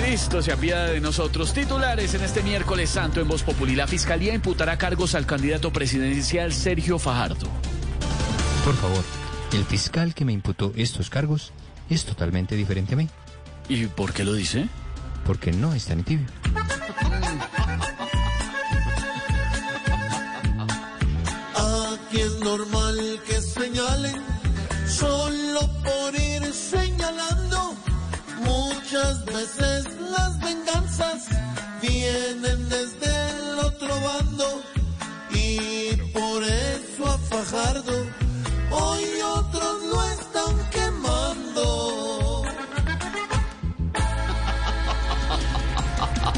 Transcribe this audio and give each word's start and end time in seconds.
Cristo 0.00 0.42
se 0.42 0.52
apiada 0.52 0.88
de 0.88 1.00
nosotros. 1.00 1.54
Titulares 1.54 2.12
en 2.12 2.22
este 2.22 2.42
miércoles 2.42 2.90
santo 2.90 3.20
en 3.22 3.28
Voz 3.28 3.42
Populi. 3.42 3.74
La 3.74 3.86
Fiscalía 3.86 4.34
imputará 4.34 4.76
cargos 4.76 5.14
al 5.14 5.24
candidato 5.24 5.72
presidencial 5.72 6.52
Sergio 6.52 6.98
Fajardo. 6.98 7.46
Por 8.64 8.74
favor, 8.76 9.02
el 9.54 9.64
fiscal 9.64 10.12
que 10.14 10.26
me 10.26 10.32
imputó 10.32 10.72
estos 10.76 11.08
cargos 11.08 11.52
es 11.88 12.04
totalmente 12.04 12.56
diferente 12.56 12.92
a 12.94 12.96
mí, 12.98 13.08
¿Y 13.70 13.86
por 13.86 14.12
qué 14.12 14.24
lo 14.24 14.34
dice? 14.34 14.68
porque 15.24 15.50
no 15.50 15.72
es 15.72 15.86
tan 15.86 16.04
tibio. 16.04 16.26
Aquí 21.54 22.20
es 22.20 22.38
normal 22.40 22.85
y 35.32 35.96
por 36.12 36.42
eso 36.42 37.06
a 37.06 37.18
Fajardo 37.18 38.06
hoy 38.70 39.04
otros 39.34 39.82
lo 39.90 40.02
están 40.04 40.70
quemando. 40.70 42.42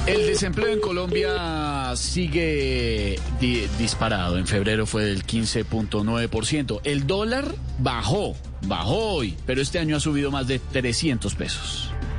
El 0.06 0.26
desempleo 0.26 0.68
en 0.68 0.80
Colombia 0.80 1.92
sigue 1.94 3.20
di- 3.40 3.66
disparado. 3.78 4.38
En 4.38 4.46
febrero 4.46 4.86
fue 4.86 5.04
del 5.04 5.24
15.9%. 5.26 6.80
El 6.84 7.06
dólar 7.06 7.54
bajó, 7.78 8.34
bajó 8.62 8.96
hoy, 9.16 9.36
pero 9.44 9.60
este 9.60 9.78
año 9.78 9.96
ha 9.96 10.00
subido 10.00 10.30
más 10.30 10.46
de 10.46 10.58
300 10.60 11.34
pesos. 11.34 11.87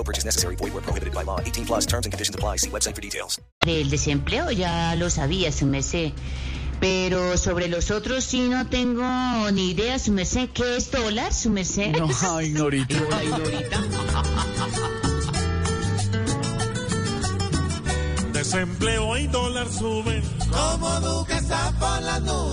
No 0.00 0.04
purchase 0.04 0.24
necessary. 0.24 0.56
Void 0.56 0.72
were 0.72 0.80
prohibited 0.80 1.12
by 1.12 1.24
law. 1.24 1.40
18 1.40 1.66
plus 1.66 1.84
terms 1.84 2.06
and 2.06 2.12
conditions 2.12 2.34
apply. 2.34 2.56
See 2.56 2.70
website 2.70 2.94
for 2.94 3.02
details. 3.02 3.38
Del 3.60 3.90
desempleo 3.90 4.50
ya 4.50 4.94
lo 4.96 5.10
sabía 5.10 5.52
su 5.52 5.66
mesé. 5.66 6.14
Pero 6.80 7.36
sobre 7.36 7.68
los 7.68 7.90
otros 7.90 8.24
sí 8.24 8.48
no 8.48 8.66
tengo 8.66 9.04
ni 9.52 9.72
idea, 9.72 9.98
su 9.98 10.12
mesé. 10.12 10.48
¿Qué 10.54 10.78
es 10.78 10.90
dólar, 10.90 11.34
su 11.34 11.50
mesé? 11.50 11.88
No, 11.88 12.08
ay, 12.22 12.48
Norita. 12.48 12.96
Desempleo 18.32 19.18
y 19.18 19.26
dólar 19.26 19.68
suben. 19.70 20.22
Como 20.50 21.00
Duque 21.00 21.34
por 21.78 22.02
las 22.02 22.22
nubes, 22.22 22.49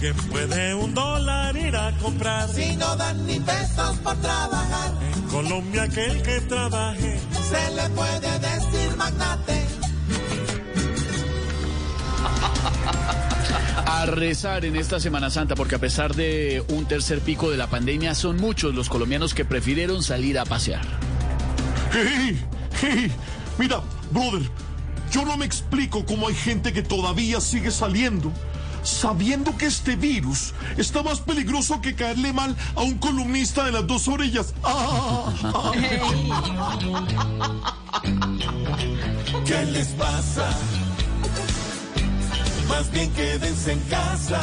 ¿Quién 0.00 0.14
puede 0.14 0.74
un 0.74 0.94
dólar 0.94 1.56
ir 1.56 1.74
a 1.76 1.92
comprar? 1.98 2.48
si 2.48 2.76
no 2.76 2.94
dan 2.96 3.26
ni 3.26 3.40
pesos 3.40 3.96
por 4.04 4.16
trabajar, 4.16 4.92
En 5.14 5.22
Colombia 5.22 5.82
aquel 5.84 6.22
que 6.22 6.40
trabaje. 6.42 7.18
se 7.48 7.74
le 7.74 7.88
puede 7.90 8.38
decir 8.38 8.96
magnate. 8.96 9.66
A 13.86 14.06
rezar 14.06 14.64
en 14.64 14.76
esta 14.76 15.00
Semana 15.00 15.30
Santa, 15.30 15.54
porque 15.56 15.74
a 15.76 15.78
pesar 15.78 16.14
de 16.14 16.62
un 16.68 16.84
tercer 16.86 17.20
pico 17.20 17.50
de 17.50 17.56
la 17.56 17.66
pandemia, 17.68 18.14
son 18.14 18.36
muchos 18.36 18.74
los 18.74 18.88
colombianos 18.88 19.34
que 19.34 19.44
prefirieron 19.44 20.02
salir 20.02 20.38
a 20.38 20.44
pasear. 20.44 20.84
Hey, 21.92 22.38
hey, 22.82 23.10
mira, 23.58 23.80
brother, 24.12 24.42
yo 25.10 25.24
no 25.24 25.36
me 25.38 25.46
explico 25.46 26.04
cómo 26.04 26.28
hay 26.28 26.34
gente 26.34 26.72
que 26.72 26.82
todavía 26.82 27.40
sigue 27.40 27.70
saliendo. 27.70 28.30
Sabiendo 28.82 29.56
que 29.56 29.66
este 29.66 29.96
virus 29.96 30.52
está 30.76 31.02
más 31.02 31.20
peligroso 31.20 31.80
que 31.80 31.94
caerle 31.94 32.32
mal 32.32 32.56
a 32.74 32.82
un 32.82 32.98
columnista 32.98 33.64
de 33.64 33.72
las 33.72 33.86
dos 33.86 34.08
orillas. 34.08 34.54
¿Qué 39.44 39.64
les 39.66 39.88
pasa? 39.88 40.48
Más 42.68 42.90
bien 42.92 43.10
quédense 43.12 43.72
en 43.72 43.80
casa. 43.80 44.40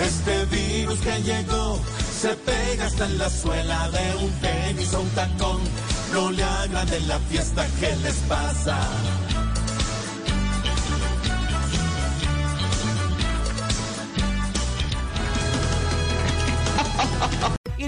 Este 0.00 0.44
virus 0.46 0.98
que 1.00 1.22
llegó 1.22 1.80
se 2.20 2.34
pega 2.34 2.86
hasta 2.86 3.06
en 3.06 3.18
la 3.18 3.30
suela 3.30 3.90
de 3.90 4.24
un 4.24 4.30
tenis 4.40 4.92
o 4.94 5.00
un 5.00 5.08
tacón. 5.10 5.60
No 6.12 6.30
le 6.30 6.42
hagan 6.42 6.88
de 6.88 7.00
la 7.00 7.18
fiesta, 7.20 7.66
¿qué 7.80 7.94
les 7.96 8.16
pasa? 8.28 8.78